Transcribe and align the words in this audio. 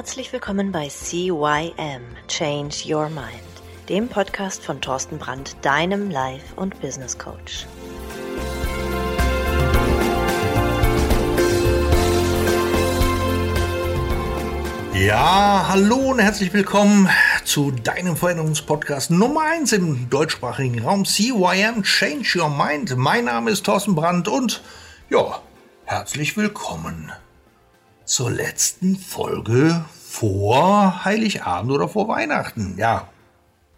Herzlich 0.00 0.32
willkommen 0.32 0.72
bei 0.72 0.88
CYM 0.88 2.00
Change 2.26 2.74
Your 2.86 3.10
Mind, 3.10 3.44
dem 3.90 4.08
Podcast 4.08 4.64
von 4.64 4.80
Thorsten 4.80 5.18
Brandt, 5.18 5.56
deinem 5.60 6.08
Life- 6.10 6.54
und 6.56 6.80
Business 6.80 7.18
Coach. 7.18 7.66
Ja, 14.94 15.66
hallo 15.68 15.96
und 15.96 16.18
herzlich 16.18 16.54
willkommen 16.54 17.10
zu 17.44 17.70
deinem 17.70 18.16
Veränderungspodcast 18.16 19.10
Nummer 19.10 19.42
1 19.42 19.74
im 19.74 20.08
deutschsprachigen 20.08 20.82
Raum 20.82 21.04
CYM 21.04 21.82
Change 21.82 22.38
Your 22.38 22.48
Mind. 22.48 22.96
Mein 22.96 23.26
Name 23.26 23.50
ist 23.50 23.66
Thorsten 23.66 23.94
Brandt 23.94 24.28
und 24.28 24.62
ja, 25.10 25.42
herzlich 25.84 26.38
willkommen 26.38 27.12
zur 28.10 28.32
letzten 28.32 28.96
Folge 28.96 29.84
vor 30.10 31.04
Heiligabend 31.04 31.70
oder 31.70 31.88
vor 31.88 32.08
Weihnachten. 32.08 32.74
Ja, 32.76 33.08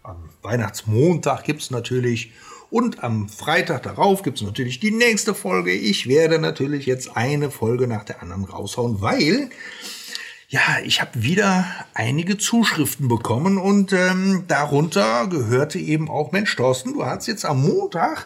am 0.01 0.29
Weihnachtsmontag 0.41 1.43
gibt 1.43 1.61
es 1.61 1.69
natürlich 1.69 2.31
und 2.71 3.03
am 3.03 3.29
Freitag 3.29 3.83
darauf 3.83 4.23
gibt 4.23 4.39
es 4.39 4.43
natürlich 4.43 4.79
die 4.79 4.89
nächste 4.89 5.35
Folge. 5.35 5.71
Ich 5.71 6.07
werde 6.07 6.39
natürlich 6.39 6.87
jetzt 6.87 7.15
eine 7.15 7.51
Folge 7.51 7.87
nach 7.87 8.03
der 8.03 8.23
anderen 8.23 8.45
raushauen, 8.45 8.99
weil 8.99 9.51
ja, 10.49 10.61
ich 10.83 11.01
habe 11.01 11.11
wieder 11.21 11.65
einige 11.93 12.39
Zuschriften 12.39 13.07
bekommen 13.07 13.59
und 13.59 13.93
ähm, 13.93 14.45
darunter 14.47 15.27
gehörte 15.27 15.77
eben 15.77 16.09
auch, 16.09 16.31
Mensch, 16.31 16.55
Thorsten, 16.55 16.93
du 16.93 17.05
hast 17.05 17.27
jetzt 17.27 17.45
am 17.45 17.61
Montag 17.61 18.25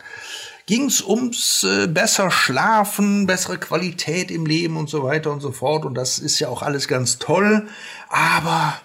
ging 0.68 0.86
es 0.86 1.02
ums 1.02 1.64
äh, 1.64 1.88
besser 1.88 2.30
schlafen, 2.30 3.26
bessere 3.26 3.58
Qualität 3.58 4.30
im 4.30 4.46
Leben 4.46 4.78
und 4.78 4.90
so 4.90 5.02
weiter 5.02 5.32
und 5.32 5.40
so 5.40 5.52
fort. 5.52 5.86
Und 5.86 5.96
das 5.96 6.20
ist 6.20 6.40
ja 6.40 6.50
auch 6.50 6.62
alles 6.62 6.88
ganz 6.88 7.18
toll. 7.18 7.68
Aber 8.10 8.80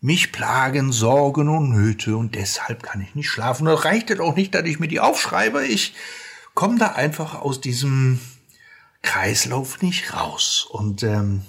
mich 0.00 0.32
plagen 0.32 0.92
Sorgen 0.92 1.48
und 1.48 1.70
Nöte 1.70 2.16
und 2.16 2.34
deshalb 2.34 2.82
kann 2.84 3.02
ich 3.02 3.14
nicht 3.14 3.28
schlafen. 3.28 3.66
Da 3.66 3.74
reicht 3.74 4.10
es 4.10 4.20
auch 4.20 4.36
nicht, 4.36 4.54
dass 4.54 4.64
ich 4.64 4.78
mir 4.78 4.88
die 4.88 5.00
aufschreibe. 5.00 5.66
Ich 5.66 5.94
komme 6.54 6.78
da 6.78 6.92
einfach 6.92 7.34
aus 7.40 7.60
diesem 7.60 8.20
Kreislauf 9.02 9.82
nicht 9.82 10.14
raus. 10.14 10.66
Und 10.70 11.02
ähm, 11.02 11.42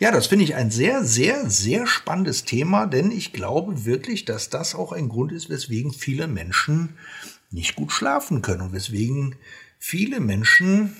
ja, 0.00 0.10
das 0.10 0.26
finde 0.26 0.44
ich 0.44 0.56
ein 0.56 0.72
sehr, 0.72 1.04
sehr, 1.04 1.48
sehr 1.48 1.86
spannendes 1.86 2.44
Thema, 2.44 2.86
denn 2.86 3.12
ich 3.12 3.32
glaube 3.32 3.84
wirklich, 3.84 4.24
dass 4.24 4.50
das 4.50 4.74
auch 4.74 4.90
ein 4.90 5.08
Grund 5.08 5.30
ist, 5.30 5.48
weswegen 5.48 5.92
viele 5.92 6.26
Menschen 6.26 6.96
nicht 7.52 7.76
gut 7.76 7.92
schlafen 7.92 8.42
können 8.42 8.62
und 8.62 8.72
weswegen 8.72 9.36
viele 9.78 10.20
Menschen 10.20 10.96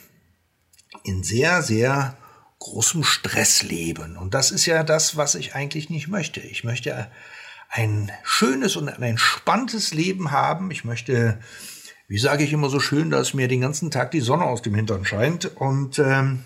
in 1.04 1.22
sehr, 1.22 1.62
sehr 1.62 2.16
großem 2.58 3.02
Stress 3.02 3.62
leben. 3.62 4.16
Und 4.16 4.34
das 4.34 4.50
ist 4.50 4.66
ja 4.66 4.84
das, 4.84 5.16
was 5.16 5.34
ich 5.34 5.54
eigentlich 5.54 5.90
nicht 5.90 6.08
möchte. 6.08 6.40
Ich 6.40 6.62
möchte 6.64 7.10
ein 7.68 8.12
schönes 8.22 8.76
und 8.76 8.88
ein 8.88 9.02
entspanntes 9.02 9.94
Leben 9.94 10.30
haben. 10.30 10.70
Ich 10.70 10.84
möchte, 10.84 11.40
wie 12.06 12.18
sage 12.18 12.44
ich 12.44 12.52
immer 12.52 12.68
so 12.68 12.78
schön, 12.78 13.10
dass 13.10 13.34
mir 13.34 13.48
den 13.48 13.62
ganzen 13.62 13.90
Tag 13.90 14.10
die 14.10 14.20
Sonne 14.20 14.44
aus 14.44 14.62
dem 14.62 14.74
Hintern 14.74 15.04
scheint. 15.04 15.56
Und 15.56 15.98
ähm, 15.98 16.44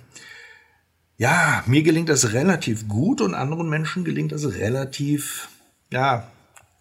ja, 1.18 1.64
mir 1.66 1.82
gelingt 1.82 2.08
das 2.08 2.32
relativ 2.32 2.88
gut 2.88 3.20
und 3.20 3.34
anderen 3.34 3.68
Menschen 3.68 4.04
gelingt 4.04 4.32
das 4.32 4.44
relativ, 4.54 5.48
ja, 5.90 6.30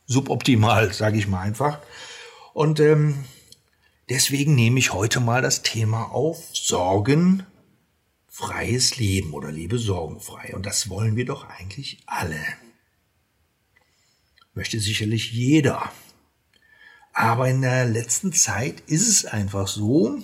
suboptimal, 0.05 0.93
sage 0.93 1.17
ich 1.17 1.27
mal 1.27 1.41
einfach. 1.41 1.79
Und 2.55 2.79
ähm, 2.79 3.25
deswegen 4.07 4.55
nehme 4.55 4.79
ich 4.79 4.93
heute 4.93 5.19
mal 5.19 5.41
das 5.41 5.61
Thema 5.61 6.03
auf 6.13 6.41
Sorgen, 6.53 7.45
freies 8.29 8.95
Leben 8.95 9.33
oder 9.33 9.51
lebe 9.51 9.77
sorgenfrei. 9.77 10.55
Und 10.55 10.65
das 10.65 10.87
wollen 10.87 11.17
wir 11.17 11.25
doch 11.25 11.49
eigentlich 11.49 12.01
alle. 12.05 12.39
Möchte 14.53 14.79
sicherlich 14.79 15.33
jeder. 15.33 15.91
Aber 17.11 17.49
in 17.49 17.61
der 17.61 17.83
letzten 17.83 18.31
Zeit 18.31 18.79
ist 18.87 19.09
es 19.09 19.25
einfach 19.25 19.67
so, 19.67 20.17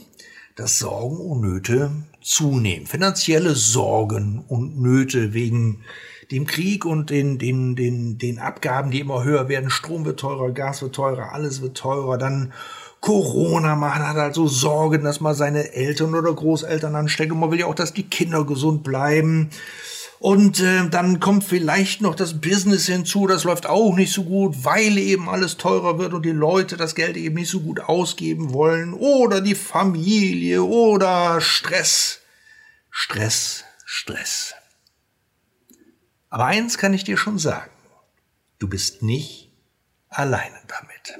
dass 0.55 0.79
Sorgen 0.79 1.17
und 1.17 1.41
Nöte 1.41 1.91
zunehmen. 2.21 2.87
Finanzielle 2.87 3.55
Sorgen 3.55 4.39
und 4.47 4.79
Nöte 4.79 5.33
wegen 5.33 5.83
dem 6.31 6.47
Krieg 6.47 6.85
und 6.85 7.09
den, 7.09 7.37
den, 7.37 7.75
den, 7.75 8.17
den 8.17 8.39
Abgaben, 8.39 8.89
die 8.89 9.01
immer 9.01 9.23
höher 9.23 9.49
werden. 9.49 9.69
Strom 9.69 10.05
wird 10.05 10.19
teurer, 10.19 10.51
Gas 10.51 10.81
wird 10.81 10.95
teurer, 10.95 11.33
alles 11.33 11.61
wird 11.61 11.77
teurer. 11.77 12.17
Dann 12.17 12.53
Corona, 13.01 13.75
man 13.75 13.95
hat 13.95 14.15
halt 14.15 14.35
so 14.35 14.47
Sorgen, 14.47 15.03
dass 15.03 15.19
man 15.19 15.35
seine 15.35 15.73
Eltern 15.73 16.15
oder 16.15 16.33
Großeltern 16.33 16.95
ansteckt 16.95 17.31
und 17.31 17.39
man 17.39 17.51
will 17.51 17.59
ja 17.59 17.65
auch, 17.65 17.75
dass 17.75 17.93
die 17.93 18.07
Kinder 18.07 18.45
gesund 18.45 18.83
bleiben. 18.83 19.49
Und 20.19 20.59
äh, 20.59 20.87
dann 20.87 21.19
kommt 21.19 21.43
vielleicht 21.43 22.01
noch 22.01 22.13
das 22.13 22.39
Business 22.39 22.85
hinzu, 22.85 23.25
das 23.25 23.43
läuft 23.43 23.65
auch 23.65 23.95
nicht 23.95 24.13
so 24.13 24.23
gut, 24.23 24.63
weil 24.63 24.99
eben 24.99 25.27
alles 25.27 25.57
teurer 25.57 25.97
wird 25.97 26.13
und 26.13 26.23
die 26.23 26.31
Leute 26.31 26.77
das 26.77 26.93
Geld 26.93 27.17
eben 27.17 27.35
nicht 27.35 27.49
so 27.49 27.61
gut 27.61 27.79
ausgeben 27.79 28.53
wollen. 28.53 28.93
Oder 28.93 29.41
die 29.41 29.55
Familie 29.55 30.63
oder 30.63 31.41
Stress. 31.41 32.19
Stress, 32.91 33.63
Stress. 33.83 34.53
Aber 36.31 36.45
eins 36.45 36.77
kann 36.77 36.93
ich 36.93 37.03
dir 37.03 37.17
schon 37.17 37.37
sagen. 37.37 37.69
Du 38.57 38.67
bist 38.67 39.03
nicht 39.03 39.51
alleine 40.07 40.59
damit. 40.67 41.19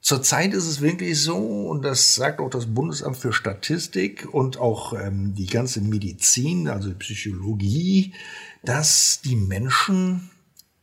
Zurzeit 0.00 0.54
ist 0.54 0.66
es 0.66 0.80
wirklich 0.80 1.20
so, 1.20 1.66
und 1.66 1.82
das 1.82 2.14
sagt 2.14 2.38
auch 2.38 2.48
das 2.48 2.72
Bundesamt 2.72 3.16
für 3.16 3.32
Statistik 3.32 4.32
und 4.32 4.58
auch 4.58 4.92
ähm, 4.92 5.34
die 5.34 5.46
ganze 5.46 5.80
Medizin, 5.80 6.68
also 6.68 6.94
Psychologie, 6.94 8.14
dass 8.62 9.20
die 9.22 9.34
Menschen 9.34 10.30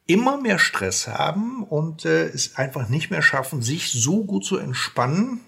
immer 0.06 0.42
mehr 0.42 0.60
Stress 0.60 1.08
haben 1.08 1.64
und 1.64 2.04
äh, 2.04 2.25
es 2.25 2.58
einfach 2.58 2.90
nicht 2.90 3.10
mehr 3.10 3.22
schaffen, 3.22 3.62
sich 3.62 3.90
so 3.94 4.25
gut 4.25 4.44
zu 4.44 4.58
entspannen. 4.58 5.40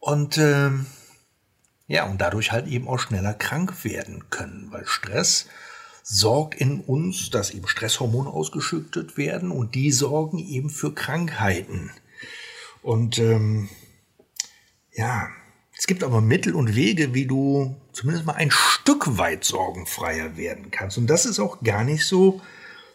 Und 0.00 0.36
äh, 0.38 0.70
ja, 1.88 2.04
und 2.04 2.20
dadurch 2.20 2.52
halt 2.52 2.68
eben 2.68 2.86
auch 2.86 3.00
schneller 3.00 3.34
krank 3.34 3.82
werden 3.82 4.30
können, 4.30 4.68
weil 4.70 4.86
Stress 4.86 5.46
sorgt 6.02 6.54
in 6.54 6.80
uns, 6.80 7.30
dass 7.30 7.50
eben 7.50 7.66
Stresshormone 7.66 8.30
ausgeschüttet 8.30 9.16
werden 9.16 9.50
und 9.50 9.74
die 9.74 9.90
sorgen 9.90 10.38
eben 10.38 10.70
für 10.70 10.94
Krankheiten. 10.94 11.90
Und 12.82 13.18
ähm, 13.18 13.68
ja, 14.92 15.28
es 15.76 15.86
gibt 15.86 16.02
aber 16.02 16.20
Mittel 16.20 16.54
und 16.54 16.74
Wege, 16.74 17.14
wie 17.14 17.26
du 17.26 17.76
zumindest 17.92 18.26
mal 18.26 18.34
ein 18.34 18.50
Stück 18.50 19.18
weit 19.18 19.44
sorgenfreier 19.44 20.36
werden 20.36 20.70
kannst. 20.70 20.98
Und 20.98 21.06
das 21.06 21.24
ist 21.24 21.40
auch 21.40 21.62
gar 21.62 21.84
nicht 21.84 22.06
so, 22.06 22.40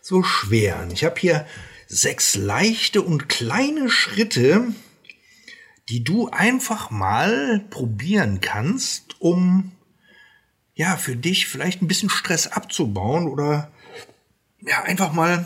so 0.02 0.22
schwer. 0.22 0.82
Und 0.84 0.94
ich 0.94 1.04
habe 1.04 1.20
hier 1.20 1.48
sechs 1.88 2.36
leichte 2.36 3.02
und 3.02 3.30
kleine 3.30 3.90
Schritte, 3.90 4.68
die 5.90 6.04
du 6.04 6.30
einfach 6.30 6.90
mal 6.92 7.66
probieren 7.70 8.40
kannst, 8.42 9.20
um 9.20 9.72
ja 10.76 10.98
für 10.98 11.16
dich 11.16 11.48
vielleicht 11.48 11.82
ein 11.82 11.88
bisschen 11.88 12.10
Stress 12.10 12.48
abzubauen 12.48 13.28
oder 13.28 13.72
ja 14.62 14.84
einfach 14.84 15.14
mal 15.14 15.46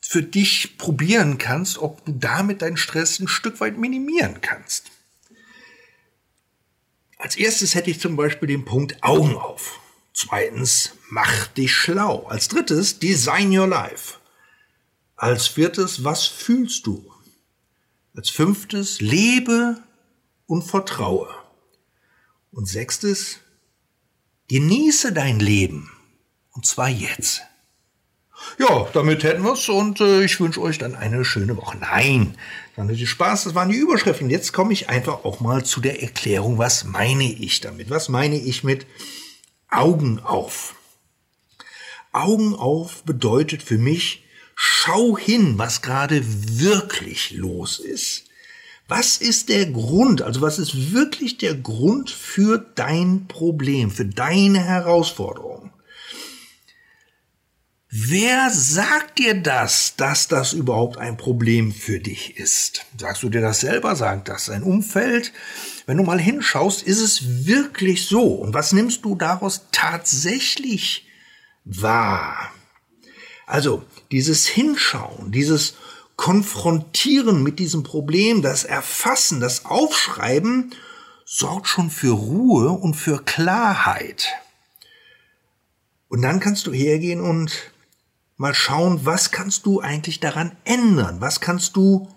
für 0.00 0.22
dich 0.22 0.76
probieren 0.76 1.38
kannst, 1.38 1.78
ob 1.78 2.04
du 2.04 2.12
damit 2.12 2.60
deinen 2.62 2.76
Stress 2.76 3.18
ein 3.18 3.28
Stück 3.28 3.60
weit 3.60 3.78
minimieren 3.78 4.40
kannst. 4.40 4.90
Als 7.16 7.36
erstes 7.36 7.74
hätte 7.74 7.90
ich 7.90 8.00
zum 8.00 8.16
Beispiel 8.16 8.48
den 8.48 8.64
Punkt 8.64 9.02
Augen 9.02 9.36
auf. 9.36 9.80
Zweitens, 10.12 10.92
mach 11.08 11.46
dich 11.46 11.72
schlau. 11.72 12.26
Als 12.26 12.48
drittes, 12.48 12.98
design 12.98 13.56
your 13.56 13.68
life. 13.68 14.18
Als 15.16 15.46
viertes, 15.46 16.02
was 16.02 16.26
fühlst 16.26 16.86
du? 16.86 17.11
Als 18.14 18.30
fünftes, 18.30 19.00
lebe 19.00 19.82
und 20.46 20.62
vertraue. 20.62 21.28
Und 22.50 22.68
sechstes, 22.68 23.38
genieße 24.48 25.12
dein 25.12 25.40
Leben. 25.40 25.90
Und 26.50 26.66
zwar 26.66 26.88
jetzt. 26.88 27.42
Ja, 28.58 28.88
damit 28.92 29.22
hätten 29.24 29.44
wir's 29.44 29.68
und 29.68 30.00
äh, 30.00 30.24
ich 30.24 30.40
wünsche 30.40 30.60
euch 30.60 30.76
dann 30.78 30.94
eine 30.94 31.24
schöne 31.24 31.56
Woche. 31.56 31.78
Nein, 31.78 32.36
dann 32.76 32.88
hatte 32.88 33.06
Spaß, 33.06 33.44
das 33.44 33.54
waren 33.54 33.70
die 33.70 33.76
Überschriften. 33.76 34.30
Jetzt 34.30 34.52
komme 34.52 34.72
ich 34.72 34.88
einfach 34.88 35.24
auch 35.24 35.40
mal 35.40 35.64
zu 35.64 35.80
der 35.80 36.02
Erklärung, 36.02 36.58
was 36.58 36.84
meine 36.84 37.24
ich 37.24 37.60
damit? 37.60 37.88
Was 37.88 38.08
meine 38.08 38.36
ich 38.36 38.64
mit 38.64 38.86
Augen 39.70 40.18
auf? 40.18 40.74
Augen 42.12 42.54
auf 42.54 43.04
bedeutet 43.04 43.62
für 43.62 43.78
mich, 43.78 44.24
schau 44.54 45.16
hin, 45.16 45.58
was 45.58 45.82
gerade 45.82 46.22
wirklich 46.24 47.32
los 47.32 47.78
ist. 47.78 48.24
Was 48.88 49.16
ist 49.16 49.48
der 49.48 49.66
Grund? 49.66 50.22
Also 50.22 50.40
was 50.40 50.58
ist 50.58 50.92
wirklich 50.92 51.38
der 51.38 51.54
Grund 51.54 52.10
für 52.10 52.58
dein 52.74 53.26
Problem, 53.26 53.90
für 53.90 54.04
deine 54.04 54.62
Herausforderung? 54.62 55.70
Wer 57.88 58.50
sagt 58.50 59.18
dir 59.18 59.34
das, 59.34 59.96
dass 59.96 60.26
das 60.26 60.54
überhaupt 60.54 60.96
ein 60.96 61.18
Problem 61.18 61.72
für 61.72 62.00
dich 62.00 62.38
ist? 62.38 62.86
Sagst 62.98 63.22
du 63.22 63.28
dir 63.28 63.42
das 63.42 63.60
selber? 63.60 63.96
Sagt 63.96 64.28
das 64.28 64.46
dein 64.46 64.62
Umfeld? 64.62 65.32
Wenn 65.86 65.98
du 65.98 66.02
mal 66.02 66.20
hinschaust, 66.20 66.82
ist 66.82 67.00
es 67.00 67.46
wirklich 67.46 68.06
so? 68.06 68.22
Und 68.22 68.54
was 68.54 68.72
nimmst 68.72 69.04
du 69.04 69.14
daraus 69.14 69.66
tatsächlich 69.72 71.06
wahr. 71.64 72.52
Also 73.46 73.84
dieses 74.12 74.46
Hinschauen, 74.46 75.32
dieses 75.32 75.74
Konfrontieren 76.16 77.42
mit 77.42 77.58
diesem 77.58 77.82
Problem, 77.82 78.42
das 78.42 78.64
Erfassen, 78.64 79.40
das 79.40 79.64
Aufschreiben 79.64 80.74
sorgt 81.24 81.66
schon 81.66 81.90
für 81.90 82.12
Ruhe 82.12 82.70
und 82.70 82.94
für 82.94 83.24
Klarheit. 83.24 84.28
Und 86.08 86.20
dann 86.22 86.40
kannst 86.40 86.66
du 86.66 86.72
hergehen 86.72 87.22
und 87.22 87.72
mal 88.36 88.54
schauen, 88.54 89.06
was 89.06 89.30
kannst 89.30 89.64
du 89.64 89.80
eigentlich 89.80 90.20
daran 90.20 90.54
ändern? 90.64 91.22
Was 91.22 91.40
kannst 91.40 91.74
du 91.76 92.08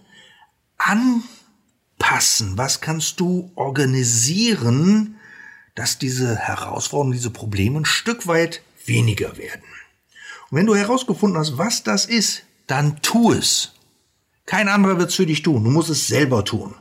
anpassen? 0.77 2.57
Was 2.57 2.81
kannst 2.81 3.21
du 3.21 3.51
organisieren, 3.55 5.15
dass 5.75 5.97
diese 5.97 6.35
Herausforderungen, 6.35 7.13
diese 7.13 7.31
Probleme 7.31 7.79
ein 7.79 7.85
Stück 7.85 8.27
weit 8.27 8.61
weniger 8.85 9.37
werden? 9.37 9.63
Wenn 10.55 10.67
du 10.67 10.75
herausgefunden 10.75 11.37
hast, 11.37 11.57
was 11.57 11.83
das 11.83 12.05
ist, 12.05 12.43
dann 12.65 13.01
tu 13.01 13.33
es. 13.33 13.73
Kein 14.45 14.69
anderer 14.69 14.97
wird 14.97 15.09
es 15.09 15.15
für 15.15 15.25
dich 15.25 15.41
tun. 15.41 15.65
Du 15.65 15.69
musst 15.69 15.89
es 15.89 16.07
selber 16.07 16.45
tun. 16.45 16.73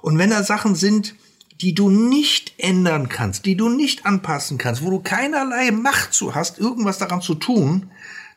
Und 0.00 0.16
wenn 0.16 0.30
da 0.30 0.42
Sachen 0.42 0.74
sind, 0.74 1.14
die 1.60 1.74
du 1.74 1.90
nicht 1.90 2.54
ändern 2.56 3.10
kannst, 3.10 3.44
die 3.44 3.58
du 3.58 3.68
nicht 3.68 4.06
anpassen 4.06 4.56
kannst, 4.56 4.82
wo 4.82 4.88
du 4.88 5.00
keinerlei 5.00 5.70
Macht 5.70 6.14
zu 6.14 6.34
hast, 6.34 6.58
irgendwas 6.58 6.96
daran 6.96 7.20
zu 7.20 7.34
tun, 7.34 7.90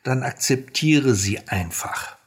dann 0.04 0.22
akzeptiere 0.22 1.16
sie 1.16 1.40
einfach. 1.48 2.18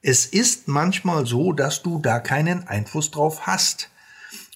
Es 0.00 0.26
ist 0.26 0.68
manchmal 0.68 1.26
so, 1.26 1.52
dass 1.52 1.82
du 1.82 1.98
da 1.98 2.20
keinen 2.20 2.68
Einfluss 2.68 3.10
drauf 3.10 3.48
hast. 3.48 3.90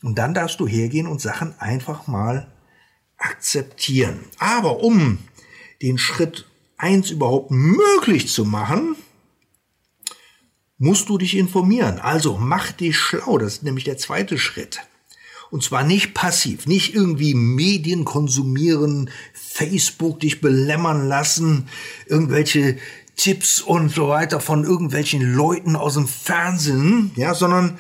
Und 0.05 0.21
dann 0.21 0.35
darfst 0.35 0.61
du 0.61 0.69
hergehen 0.69 1.09
und 1.09 1.21
Sachen 1.21 1.59
einfach 1.59 2.07
mal 2.07 2.47
akzeptieren. 3.17 4.25
Aber 4.39 4.85
um 4.85 5.19
den 5.83 5.99
Schritt 5.99 6.47
eins 6.77 7.11
überhaupt 7.11 7.51
möglich 7.51 8.29
zu 8.29 8.45
machen, 8.45 8.97
musst 10.79 11.09
du 11.09 11.19
dich 11.19 11.37
informieren. 11.37 11.99
Also 11.99 12.39
mach 12.39 12.73
dich 12.73 12.97
schlau. 12.97 13.39
Das 13.39 13.55
ist 13.55 13.63
nämlich 13.65 13.85
der 13.85 13.99
zweite 13.99 14.39
Schritt. 14.39 14.81
Und 15.51 15.65
zwar 15.65 15.83
nicht 15.83 16.15
passiv, 16.15 16.67
nicht 16.67 16.95
irgendwie 16.95 17.35
Medien 17.35 18.05
konsumieren, 18.05 19.11
Facebook 19.33 20.21
dich 20.21 20.41
belämmern 20.41 21.09
lassen, 21.09 21.69
irgendwelche 22.07 22.77
Tipps 23.17 23.61
und 23.61 23.91
so 23.91 24.09
weiter 24.09 24.41
von 24.41 24.65
irgendwelchen 24.65 25.35
Leuten 25.35 25.75
aus 25.75 25.95
dem 25.95 26.07
Fernsehen, 26.07 27.13
ja, 27.17 27.35
sondern, 27.35 27.79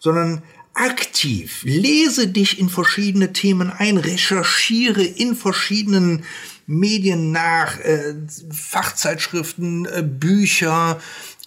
sondern 0.00 0.42
aktiv. 0.74 1.62
Lese 1.64 2.28
dich 2.28 2.58
in 2.58 2.70
verschiedene 2.70 3.32
Themen 3.32 3.70
ein, 3.70 3.98
recherchiere 3.98 5.02
in 5.02 5.36
verschiedenen 5.36 6.24
Medien 6.66 7.32
nach, 7.32 7.78
äh, 7.80 8.14
Fachzeitschriften, 8.50 9.86
äh, 9.86 10.02
Bücher, 10.02 11.00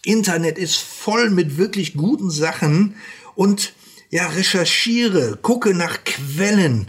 Internet 0.03 0.57
ist 0.57 0.77
voll 0.77 1.29
mit 1.29 1.57
wirklich 1.57 1.93
guten 1.93 2.29
Sachen 2.29 2.95
und 3.33 3.73
ja, 4.11 4.27
recherchiere, 4.27 5.37
gucke 5.41 5.73
nach 5.73 6.03
Quellen 6.03 6.87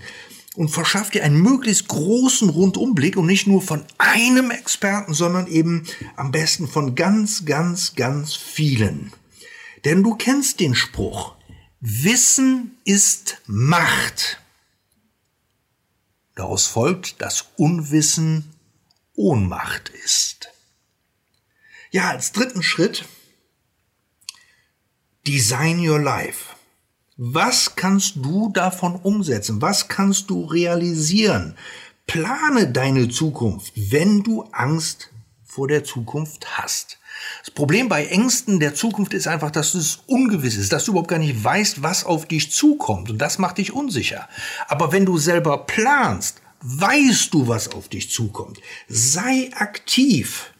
und 0.55 0.69
verschaff 0.69 1.11
dir 1.11 1.25
einen 1.25 1.40
möglichst 1.40 1.88
großen 1.88 2.49
Rundumblick 2.49 3.17
und 3.17 3.26
nicht 3.26 3.46
nur 3.46 3.62
von 3.62 3.84
einem 3.99 4.50
Experten, 4.50 5.14
sondern 5.14 5.46
eben 5.46 5.84
am 6.17 6.31
besten 6.31 6.69
von 6.69 6.94
ganz, 6.94 7.44
ganz, 7.44 7.94
ganz 7.94 8.34
vielen. 8.34 9.12
Denn 9.84 10.02
du 10.02 10.14
kennst 10.14 10.61
den 10.61 10.75
Spruch, 10.75 11.34
Wissen 11.81 12.78
ist 12.84 13.43
Macht. 13.46 14.40
Daraus 16.37 16.67
folgt, 16.67 17.21
dass 17.23 17.47
Unwissen 17.56 18.53
Ohnmacht 19.15 19.88
ist. 19.88 20.49
Ja, 21.91 22.11
als 22.11 22.33
dritten 22.33 22.62
Schritt, 22.62 23.06
Design 25.27 25.81
Your 25.81 25.99
Life. 25.99 26.55
Was 27.17 27.75
kannst 27.75 28.17
du 28.17 28.50
davon 28.53 28.97
umsetzen? 28.97 29.62
Was 29.62 29.88
kannst 29.88 30.29
du 30.29 30.44
realisieren? 30.44 31.56
Plane 32.06 32.71
deine 32.71 33.09
Zukunft, 33.09 33.73
wenn 33.75 34.23
du 34.23 34.43
Angst 34.53 35.11
vor 35.43 35.67
der 35.67 35.85
Zukunft 35.85 36.59
hast. 36.59 36.99
Das 37.41 37.51
Problem 37.51 37.89
bei 37.89 38.07
Ängsten 38.07 38.61
der 38.61 38.75
Zukunft 38.75 39.15
ist 39.15 39.29
einfach, 39.29 39.51
dass 39.51 39.75
es 39.75 40.01
ungewiss 40.07 40.57
ist, 40.57 40.73
dass 40.73 40.85
du 40.85 40.93
überhaupt 40.93 41.09
gar 41.09 41.19
nicht 41.19 41.43
weißt, 41.43 41.83
was 41.83 42.05
auf 42.05 42.27
dich 42.27 42.51
zukommt. 42.51 43.11
Und 43.11 43.19
das 43.19 43.39
macht 43.39 43.59
dich 43.59 43.73
unsicher. 43.73 44.29
Aber 44.69 44.93
wenn 44.93 45.07
du 45.07 45.19
selber 45.19 45.59
planst, 45.59 46.41
weißt 46.63 47.33
du, 47.33 47.49
was 47.49 47.73
auf 47.73 47.89
dich 47.89 48.11
zukommt. 48.11 48.61
Sei 48.89 49.51
aktiv. 49.55 50.53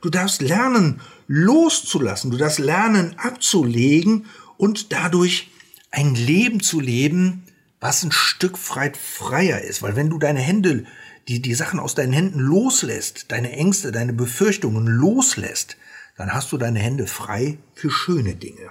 Du 0.00 0.10
darfst 0.10 0.40
lernen, 0.40 1.00
loszulassen. 1.26 2.30
Du 2.30 2.36
darfst 2.36 2.58
lernen, 2.58 3.14
abzulegen 3.18 4.26
und 4.56 4.92
dadurch 4.92 5.50
ein 5.90 6.14
Leben 6.14 6.60
zu 6.60 6.80
leben, 6.80 7.44
was 7.80 8.04
ein 8.04 8.12
Stück 8.12 8.58
weit 8.76 8.96
freier 8.96 9.60
ist. 9.60 9.82
Weil 9.82 9.96
wenn 9.96 10.10
du 10.10 10.18
deine 10.18 10.40
Hände, 10.40 10.84
die, 11.28 11.42
die 11.42 11.54
Sachen 11.54 11.80
aus 11.80 11.94
deinen 11.94 12.12
Händen 12.12 12.40
loslässt, 12.40 13.26
deine 13.28 13.52
Ängste, 13.52 13.92
deine 13.92 14.12
Befürchtungen 14.12 14.86
loslässt, 14.86 15.76
dann 16.20 16.34
hast 16.34 16.52
du 16.52 16.58
deine 16.58 16.78
Hände 16.78 17.06
frei 17.06 17.56
für 17.74 17.90
schöne 17.90 18.34
Dinge. 18.34 18.70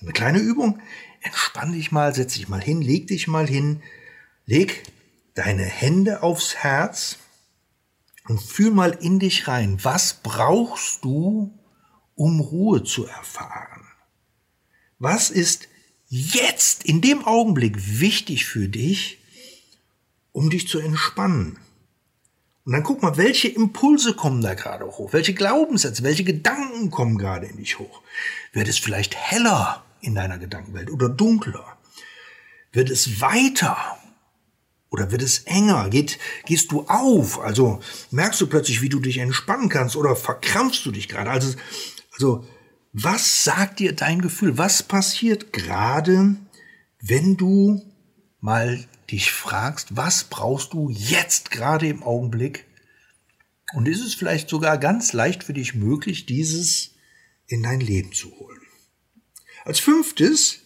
Eine 0.00 0.12
kleine 0.12 0.38
Übung 0.38 0.78
entspann 1.22 1.72
dich 1.72 1.90
mal, 1.90 2.14
setz 2.14 2.34
dich 2.34 2.48
mal 2.48 2.62
hin, 2.62 2.80
leg 2.80 3.08
dich 3.08 3.26
mal 3.26 3.48
hin, 3.48 3.82
leg 4.46 4.84
deine 5.34 5.64
Hände 5.64 6.22
aufs 6.22 6.54
Herz 6.54 7.18
und 8.28 8.40
fühl 8.40 8.70
mal 8.70 8.90
in 9.00 9.18
dich 9.18 9.48
rein. 9.48 9.78
Was 9.82 10.14
brauchst 10.22 11.04
du, 11.04 11.58
um 12.14 12.40
Ruhe 12.40 12.84
zu 12.84 13.06
erfahren? 13.06 13.86
Was 14.98 15.30
ist 15.30 15.68
jetzt 16.08 16.84
in 16.84 17.00
dem 17.00 17.24
Augenblick 17.24 18.00
wichtig 18.00 18.46
für 18.46 18.68
dich, 18.68 19.18
um 20.32 20.50
dich 20.50 20.68
zu 20.68 20.78
entspannen? 20.78 21.58
Und 22.64 22.72
dann 22.72 22.84
guck 22.84 23.02
mal, 23.02 23.16
welche 23.16 23.48
Impulse 23.48 24.14
kommen 24.14 24.40
da 24.40 24.54
gerade 24.54 24.86
hoch? 24.86 25.12
Welche 25.12 25.34
Glaubenssätze, 25.34 26.04
welche 26.04 26.22
Gedanken 26.22 26.90
kommen 26.90 27.18
gerade 27.18 27.46
in 27.46 27.56
dich 27.56 27.78
hoch? 27.80 28.02
Wird 28.52 28.68
es 28.68 28.78
vielleicht 28.78 29.16
heller 29.16 29.84
in 30.00 30.14
deiner 30.14 30.38
Gedankenwelt 30.38 30.90
oder 30.90 31.08
dunkler? 31.08 31.76
Wird 32.70 32.88
es 32.88 33.20
weiter 33.20 33.98
oder 34.92 35.10
wird 35.10 35.22
es 35.22 35.40
enger? 35.40 35.88
Geht, 35.88 36.18
gehst 36.44 36.70
du 36.70 36.82
auf? 36.82 37.40
Also 37.40 37.80
merkst 38.10 38.40
du 38.42 38.46
plötzlich, 38.46 38.82
wie 38.82 38.90
du 38.90 39.00
dich 39.00 39.18
entspannen 39.18 39.70
kannst 39.70 39.96
oder 39.96 40.14
verkrampfst 40.14 40.84
du 40.84 40.92
dich 40.92 41.08
gerade? 41.08 41.30
Also, 41.30 41.56
also 42.12 42.46
was 42.92 43.42
sagt 43.42 43.80
dir 43.80 43.94
dein 43.94 44.20
Gefühl? 44.20 44.58
Was 44.58 44.82
passiert 44.82 45.52
gerade, 45.52 46.36
wenn 47.00 47.38
du 47.38 47.82
mal 48.40 48.86
dich 49.10 49.32
fragst, 49.32 49.96
was 49.96 50.24
brauchst 50.24 50.74
du 50.74 50.90
jetzt 50.90 51.50
gerade 51.50 51.88
im 51.88 52.02
Augenblick? 52.02 52.66
Und 53.72 53.88
ist 53.88 54.04
es 54.04 54.12
vielleicht 54.14 54.50
sogar 54.50 54.76
ganz 54.76 55.14
leicht 55.14 55.42
für 55.42 55.54
dich 55.54 55.74
möglich, 55.74 56.26
dieses 56.26 56.90
in 57.46 57.62
dein 57.62 57.80
Leben 57.80 58.12
zu 58.12 58.30
holen? 58.38 58.60
Als 59.64 59.78
fünftes, 59.80 60.58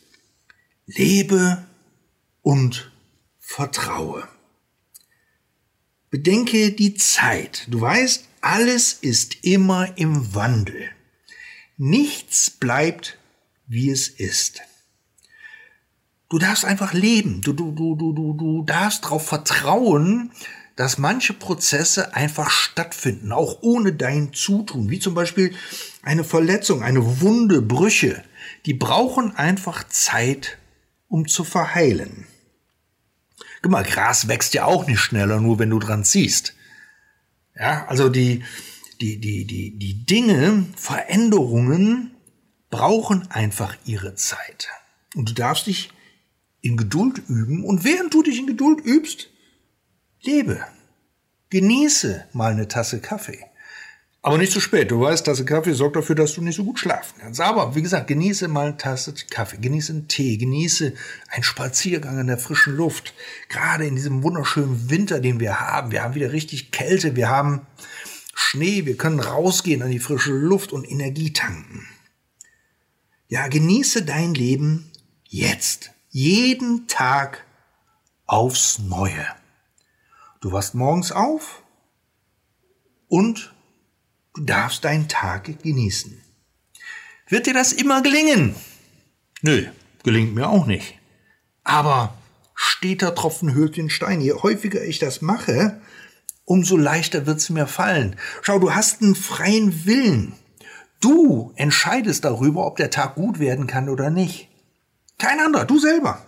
lebe 0.86 1.64
und 2.42 2.90
vertraue. 3.46 4.28
Bedenke 6.10 6.72
die 6.72 6.94
Zeit. 6.94 7.66
Du 7.70 7.80
weißt, 7.80 8.24
alles 8.40 8.92
ist 8.92 9.44
immer 9.44 9.96
im 9.96 10.34
Wandel. 10.34 10.90
Nichts 11.78 12.50
bleibt, 12.50 13.18
wie 13.68 13.90
es 13.90 14.08
ist. 14.08 14.62
Du 16.28 16.38
darfst 16.38 16.64
einfach 16.64 16.92
leben. 16.92 17.40
Du, 17.40 17.52
du, 17.52 17.70
du, 17.70 17.94
du, 17.94 18.12
du, 18.12 18.32
du 18.34 18.62
darfst 18.64 19.04
darauf 19.04 19.26
vertrauen, 19.26 20.32
dass 20.74 20.98
manche 20.98 21.32
Prozesse 21.32 22.14
einfach 22.14 22.50
stattfinden, 22.50 23.30
auch 23.30 23.62
ohne 23.62 23.92
dein 23.92 24.32
Zutun, 24.32 24.90
wie 24.90 24.98
zum 24.98 25.14
Beispiel 25.14 25.54
eine 26.02 26.24
Verletzung, 26.24 26.82
eine 26.82 27.20
Wunde, 27.20 27.62
Brüche. 27.62 28.24
Die 28.66 28.74
brauchen 28.74 29.36
einfach 29.36 29.84
Zeit, 29.88 30.58
um 31.08 31.28
zu 31.28 31.44
verheilen. 31.44 32.26
Guck 33.66 33.72
mal, 33.72 33.82
Gras 33.82 34.28
wächst 34.28 34.54
ja 34.54 34.64
auch 34.64 34.86
nicht 34.86 35.00
schneller, 35.00 35.40
nur 35.40 35.58
wenn 35.58 35.70
du 35.70 35.80
dran 35.80 36.04
ziehst. 36.04 36.54
Ja, 37.56 37.84
also 37.88 38.08
die, 38.08 38.44
die, 39.00 39.18
die, 39.20 39.44
die, 39.44 39.76
die 39.76 40.06
Dinge, 40.06 40.66
Veränderungen 40.76 42.12
brauchen 42.70 43.28
einfach 43.28 43.76
ihre 43.84 44.14
Zeit. 44.14 44.68
Und 45.16 45.30
du 45.30 45.34
darfst 45.34 45.66
dich 45.66 45.90
in 46.60 46.76
Geduld 46.76 47.18
üben 47.28 47.64
und 47.64 47.82
während 47.82 48.14
du 48.14 48.22
dich 48.22 48.38
in 48.38 48.46
Geduld 48.46 48.86
übst, 48.86 49.30
lebe. 50.22 50.64
Genieße 51.50 52.24
mal 52.34 52.52
eine 52.52 52.68
Tasse 52.68 53.00
Kaffee. 53.00 53.46
Aber 54.26 54.38
nicht 54.38 54.50
zu 54.50 54.58
spät. 54.58 54.90
Du 54.90 55.00
weißt, 55.00 55.24
Tasse 55.24 55.44
Kaffee 55.44 55.72
sorgt 55.72 55.94
dafür, 55.94 56.16
dass 56.16 56.34
du 56.34 56.42
nicht 56.42 56.56
so 56.56 56.64
gut 56.64 56.80
schlafen 56.80 57.14
kannst. 57.20 57.40
Aber 57.40 57.76
wie 57.76 57.82
gesagt, 57.82 58.08
genieße 58.08 58.48
mal 58.48 58.66
eine 58.66 58.76
Tasse 58.76 59.14
Kaffee, 59.30 59.58
genieße 59.58 59.92
einen 59.92 60.08
Tee, 60.08 60.36
genieße 60.36 60.94
einen 61.28 61.44
Spaziergang 61.44 62.18
in 62.18 62.26
der 62.26 62.36
frischen 62.36 62.74
Luft. 62.74 63.14
Gerade 63.48 63.86
in 63.86 63.94
diesem 63.94 64.24
wunderschönen 64.24 64.90
Winter, 64.90 65.20
den 65.20 65.38
wir 65.38 65.60
haben. 65.60 65.92
Wir 65.92 66.02
haben 66.02 66.16
wieder 66.16 66.32
richtig 66.32 66.72
Kälte, 66.72 67.14
wir 67.14 67.28
haben 67.28 67.68
Schnee, 68.34 68.84
wir 68.84 68.96
können 68.96 69.20
rausgehen 69.20 69.80
an 69.80 69.92
die 69.92 70.00
frische 70.00 70.32
Luft 70.32 70.72
und 70.72 70.90
Energie 70.90 71.32
tanken. 71.32 71.86
Ja, 73.28 73.46
genieße 73.46 74.04
dein 74.04 74.34
Leben 74.34 74.90
jetzt 75.28 75.92
jeden 76.10 76.88
Tag 76.88 77.44
aufs 78.26 78.80
Neue. 78.80 79.24
Du 80.40 80.50
wachst 80.50 80.74
morgens 80.74 81.12
auf 81.12 81.62
und 83.06 83.52
du 84.36 84.42
darfst 84.42 84.84
deinen 84.84 85.08
Tag 85.08 85.62
genießen. 85.62 86.22
Wird 87.28 87.46
dir 87.46 87.54
das 87.54 87.72
immer 87.72 88.02
gelingen? 88.02 88.54
Nö, 89.42 89.66
gelingt 90.04 90.34
mir 90.34 90.48
auch 90.48 90.66
nicht. 90.66 90.94
Aber 91.64 92.14
steter 92.54 93.14
Tropfen 93.14 93.54
höhlt 93.54 93.76
den 93.76 93.90
Stein. 93.90 94.20
Je 94.20 94.34
häufiger 94.34 94.84
ich 94.84 94.98
das 94.98 95.22
mache, 95.22 95.80
umso 96.44 96.76
leichter 96.76 97.26
wird 97.26 97.38
es 97.38 97.50
mir 97.50 97.66
fallen. 97.66 98.16
Schau, 98.42 98.58
du 98.58 98.74
hast 98.74 99.02
einen 99.02 99.16
freien 99.16 99.86
Willen. 99.86 100.34
Du 101.00 101.52
entscheidest 101.56 102.24
darüber, 102.24 102.66
ob 102.66 102.76
der 102.76 102.90
Tag 102.90 103.16
gut 103.16 103.38
werden 103.38 103.66
kann 103.66 103.88
oder 103.88 104.10
nicht. 104.10 104.48
Kein 105.18 105.40
anderer, 105.40 105.64
du 105.64 105.78
selber. 105.78 106.24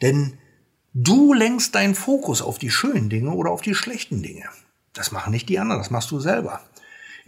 Denn 0.00 0.38
du 0.94 1.34
lenkst 1.34 1.74
deinen 1.74 1.94
Fokus 1.94 2.42
auf 2.42 2.58
die 2.58 2.70
schönen 2.70 3.10
Dinge 3.10 3.32
oder 3.32 3.50
auf 3.50 3.60
die 3.60 3.74
schlechten 3.74 4.22
Dinge. 4.22 4.44
Das 4.94 5.12
machen 5.12 5.32
nicht 5.32 5.48
die 5.48 5.58
anderen, 5.58 5.80
das 5.80 5.90
machst 5.90 6.10
du 6.10 6.20
selber. 6.20 6.60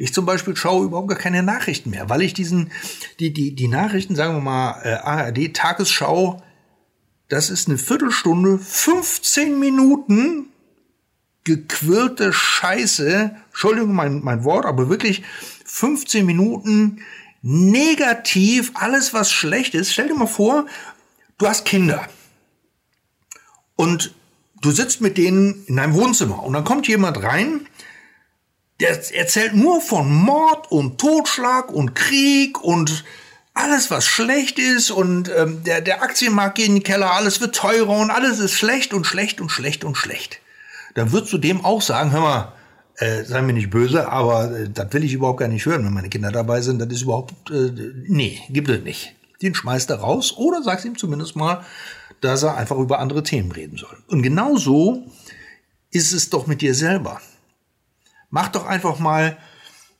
Ich 0.01 0.15
zum 0.15 0.25
Beispiel 0.25 0.57
schaue 0.57 0.87
überhaupt 0.87 1.09
gar 1.09 1.19
keine 1.19 1.43
Nachrichten 1.43 1.91
mehr, 1.91 2.09
weil 2.09 2.23
ich 2.23 2.33
diesen, 2.33 2.73
die, 3.19 3.35
die, 3.35 3.55
die 3.55 3.69
Nachrichten, 3.69 4.17
sagen 4.17 4.35
wir 4.35 4.41
mal, 4.41 4.81
äh, 4.83 4.95
ARD, 4.95 5.53
Tagesschau, 5.53 6.43
das 7.29 7.51
ist 7.51 7.69
eine 7.69 7.77
Viertelstunde, 7.77 8.59
15 8.59 9.61
Minuten 9.61 10.47
gequirlte 11.45 12.33
Scheiße, 12.33 13.37
Entschuldigung 13.49 13.95
mein, 13.95 14.25
mein 14.25 14.43
Wort, 14.45 14.65
aber 14.65 14.89
wirklich 14.89 15.23
15 15.67 16.25
Minuten 16.25 17.03
negativ, 17.43 18.73
alles 18.77 19.13
was 19.13 19.31
schlecht 19.31 19.75
ist. 19.75 19.93
Stell 19.93 20.09
dir 20.09 20.15
mal 20.15 20.27
vor, 20.27 20.65
du 21.37 21.47
hast 21.47 21.67
Kinder 21.67 22.09
und 23.77 24.15
du 24.63 24.71
sitzt 24.71 25.03
mit 25.03 25.19
denen 25.19 25.67
in 25.67 25.77
deinem 25.77 25.93
Wohnzimmer 25.93 26.43
und 26.43 26.55
dann 26.55 26.65
kommt 26.65 26.89
jemand 26.89 27.23
rein, 27.23 27.67
der 28.81 29.15
erzählt 29.15 29.55
nur 29.55 29.81
von 29.81 30.13
Mord 30.13 30.71
und 30.73 30.99
Totschlag 30.99 31.71
und 31.71 31.95
Krieg 31.95 32.63
und 32.63 33.05
alles, 33.53 33.91
was 33.91 34.07
schlecht 34.07 34.59
ist 34.59 34.91
und 34.91 35.31
ähm, 35.37 35.63
der, 35.65 35.81
der 35.81 36.03
Aktienmarkt 36.03 36.57
geht 36.57 36.69
in 36.69 36.75
den 36.77 36.83
Keller, 36.83 37.13
alles 37.13 37.41
wird 37.41 37.55
teurer 37.55 37.99
und 37.99 38.11
alles 38.11 38.39
ist 38.39 38.55
schlecht 38.55 38.95
und 38.95 39.07
schlecht 39.07 39.41
und 39.41 39.51
schlecht 39.51 39.85
und 39.85 39.97
schlecht. 39.97 40.41
Dann 40.95 41.13
würdest 41.13 41.33
du 41.33 41.39
dem 41.39 41.65
auch 41.65 41.83
sagen, 41.83 42.13
hör 42.13 42.21
mal, 42.21 42.53
äh, 42.97 43.25
sei 43.25 43.43
mir 43.43 43.53
nicht 43.53 43.71
böse, 43.71 44.09
aber 44.09 44.51
äh, 44.57 44.69
das 44.69 44.93
will 44.93 45.05
ich 45.05 45.13
überhaupt 45.13 45.41
gar 45.41 45.49
nicht 45.49 45.67
hören, 45.67 45.85
wenn 45.85 45.93
meine 45.93 46.09
Kinder 46.09 46.31
dabei 46.33 46.61
sind. 46.61 46.79
Das 46.79 46.89
ist 46.89 47.03
überhaupt, 47.03 47.51
äh, 47.51 47.71
nee, 48.07 48.41
gibt 48.51 48.69
es 48.69 48.83
nicht. 48.83 49.15
Den 49.43 49.55
schmeißt 49.55 49.91
er 49.91 50.01
raus 50.01 50.35
oder 50.37 50.63
sagst 50.63 50.85
ihm 50.85 50.97
zumindest 50.97 51.37
mal, 51.37 51.65
dass 52.21 52.43
er 52.43 52.57
einfach 52.57 52.77
über 52.77 52.99
andere 52.99 53.23
Themen 53.23 53.53
reden 53.53 53.79
soll. 53.79 53.97
Und 54.09 54.23
genauso 54.23 55.07
ist 55.91 56.13
es 56.13 56.31
doch 56.31 56.47
mit 56.47 56.61
dir 56.61 56.75
selber. 56.75 57.21
Mach 58.31 58.49
doch 58.49 58.67
einfach 58.67 58.99
mal 58.99 59.37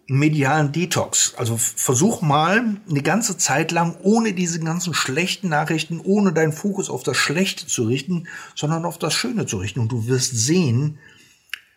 einen 0.09 0.19
medialen 0.19 0.73
Detox. 0.73 1.35
Also 1.37 1.57
versuch 1.57 2.23
mal 2.23 2.77
eine 2.89 3.03
ganze 3.03 3.39
Zeit 3.39 3.71
lang 3.71 3.97
ohne 4.03 4.33
diese 4.33 4.61
ganzen 4.61 4.95
schlechten 4.95 5.49
Nachrichten, 5.49 6.01
ohne 6.01 6.33
deinen 6.33 6.53
Fokus 6.53 6.91
auf 6.91 7.03
das 7.03 7.17
Schlechte 7.17 7.67
zu 7.67 7.85
richten, 7.85 8.27
sondern 8.55 8.85
auf 8.85 8.99
das 8.99 9.15
Schöne 9.15 9.47
zu 9.47 9.59
richten. 9.59 9.81
Und 9.81 9.93
du 9.93 10.07
wirst 10.07 10.37
sehen, 10.37 10.99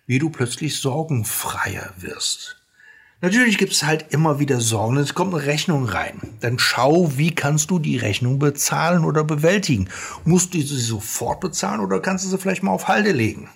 wie 0.08 0.20
du 0.20 0.30
plötzlich 0.30 0.78
sorgenfreier 0.80 1.94
wirst. 1.98 2.58
Natürlich 3.22 3.58
gibt 3.58 3.72
es 3.72 3.84
halt 3.84 4.08
immer 4.10 4.40
wieder 4.40 4.60
Sorgen. 4.60 4.98
Es 4.98 5.14
kommt 5.14 5.34
eine 5.34 5.46
Rechnung 5.46 5.86
rein. 5.86 6.20
Dann 6.42 6.60
schau, 6.60 7.18
wie 7.18 7.34
kannst 7.34 7.72
du 7.72 7.80
die 7.80 7.96
Rechnung 7.96 8.38
bezahlen 8.38 9.06
oder 9.06 9.24
bewältigen. 9.24 9.88
Musst 10.26 10.54
du 10.54 10.58
sie 10.60 10.82
sofort 10.82 11.40
bezahlen 11.40 11.80
oder 11.80 12.02
kannst 12.02 12.26
du 12.26 12.30
sie 12.30 12.38
vielleicht 12.38 12.64
mal 12.64 12.72
auf 12.72 12.90
Halde 12.90 13.14
legen? 13.14 13.50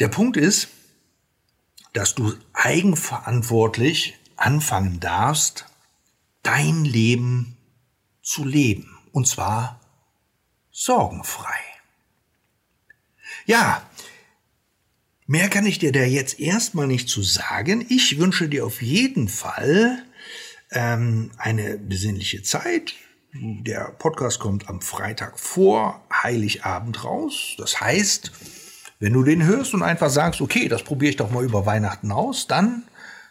Der 0.00 0.08
Punkt 0.08 0.36
ist, 0.36 0.68
dass 1.92 2.14
du 2.14 2.34
eigenverantwortlich 2.52 4.18
anfangen 4.36 5.00
darfst, 5.00 5.66
dein 6.42 6.84
Leben 6.84 7.56
zu 8.22 8.44
leben. 8.44 8.98
Und 9.12 9.28
zwar 9.28 9.80
sorgenfrei. 10.70 11.60
Ja, 13.46 13.86
mehr 15.26 15.48
kann 15.48 15.66
ich 15.66 15.78
dir 15.78 15.92
da 15.92 16.02
jetzt 16.02 16.40
erstmal 16.40 16.86
nicht 16.86 17.08
zu 17.08 17.22
sagen. 17.22 17.84
Ich 17.88 18.18
wünsche 18.18 18.48
dir 18.48 18.64
auf 18.64 18.80
jeden 18.80 19.28
Fall 19.28 20.04
ähm, 20.70 21.30
eine 21.36 21.78
besinnliche 21.78 22.42
Zeit. 22.42 22.94
Der 23.34 23.92
Podcast 23.98 24.40
kommt 24.40 24.68
am 24.68 24.80
Freitag 24.80 25.38
vor 25.38 26.04
Heiligabend 26.22 27.04
raus. 27.04 27.54
Das 27.58 27.80
heißt, 27.80 28.30
wenn 29.02 29.14
du 29.14 29.24
den 29.24 29.44
hörst 29.44 29.74
und 29.74 29.82
einfach 29.82 30.10
sagst, 30.10 30.40
okay, 30.40 30.68
das 30.68 30.84
probiere 30.84 31.10
ich 31.10 31.16
doch 31.16 31.32
mal 31.32 31.42
über 31.42 31.66
Weihnachten 31.66 32.12
aus, 32.12 32.46
dann 32.46 32.84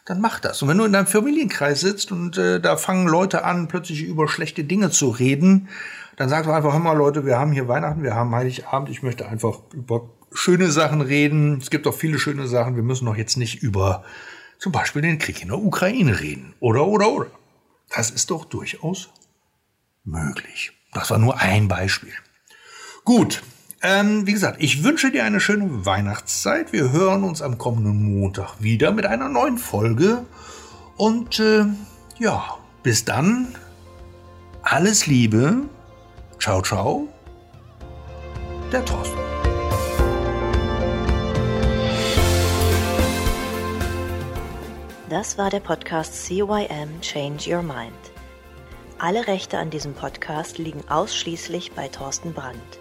dann 0.04 0.20
mach 0.20 0.40
das. 0.40 0.62
Und 0.62 0.68
wenn 0.68 0.78
du 0.78 0.84
in 0.84 0.92
deinem 0.92 1.08
Familienkreis 1.08 1.80
sitzt 1.80 2.12
und 2.12 2.38
äh, 2.38 2.60
da 2.60 2.76
fangen 2.76 3.08
Leute 3.08 3.46
an, 3.46 3.70
plötzlich 3.70 4.02
über 4.02 4.28
schlechte 4.28 4.66
Dinge 4.66 4.90
zu 4.90 5.10
reden, 5.10 5.70
dann 6.18 6.28
sagst 6.28 6.50
du 6.50 6.52
einfach, 6.52 6.74
hör 6.74 6.80
mal 6.80 6.98
Leute, 6.98 7.26
wir 7.26 7.38
haben 7.40 7.54
hier 7.54 7.70
Weihnachten, 7.70 8.04
wir 8.04 8.16
haben 8.16 8.36
Heiligabend, 8.36 8.90
ich 8.90 9.04
möchte 9.04 9.30
einfach 9.30 9.60
über 9.74 10.10
schöne 10.34 10.72
Sachen 10.72 11.00
reden. 11.00 11.60
Es 11.62 11.70
gibt 11.70 11.88
auch 11.88 11.94
viele 11.94 12.20
schöne 12.20 12.48
Sachen. 12.48 12.76
Wir 12.76 12.84
müssen 12.84 13.06
doch 13.06 13.16
jetzt 13.16 13.38
nicht 13.38 13.64
über 13.64 14.04
zum 14.58 14.74
Beispiel 14.74 15.02
den 15.02 15.20
Krieg 15.20 15.42
in 15.42 15.50
der 15.50 15.60
Ukraine 15.60 16.20
reden. 16.20 16.54
Oder, 16.60 16.86
oder, 16.86 17.10
oder. 17.10 17.28
Das 17.96 18.10
ist 18.10 18.30
doch 18.32 18.44
durchaus 18.44 19.10
möglich. 20.04 20.74
Das 20.94 21.12
war 21.12 21.18
nur 21.20 21.40
ein 21.40 21.70
Beispiel. 21.70 22.14
Gut. 23.06 23.42
Ähm, 23.84 24.28
wie 24.28 24.34
gesagt, 24.34 24.58
ich 24.60 24.84
wünsche 24.84 25.12
dir 25.12 25.24
eine 25.24 25.40
schöne 25.40 25.86
Weihnachtszeit. 25.86 26.72
Wir 26.72 26.92
hören 26.92 27.24
uns 27.24 27.42
am 27.42 27.58
kommenden 27.58 28.20
Montag 28.20 28.62
wieder 28.62 28.92
mit 28.92 29.08
einer 29.08 29.28
neuen 29.28 29.58
Folge. 29.58 30.24
Und 30.98 31.40
äh, 31.40 31.66
ja, 32.20 32.58
bis 32.84 33.06
dann. 33.06 33.56
Alles 34.62 35.08
Liebe. 35.08 35.64
Ciao, 36.40 36.62
ciao. 36.62 37.08
Der 38.72 38.86
Thorsten. 38.86 39.18
Das 45.10 45.38
war 45.40 45.50
der 45.50 45.60
Podcast 45.60 46.26
CYM 46.26 47.02
Change 47.02 47.54
Your 47.54 47.64
Mind. 47.64 47.92
Alle 49.00 49.26
Rechte 49.26 49.58
an 49.58 49.72
diesem 49.72 49.94
Podcast 49.94 50.60
liegen 50.60 50.88
ausschließlich 50.88 51.72
bei 51.72 51.88
Thorsten 51.88 52.34
Brandt. 52.34 52.81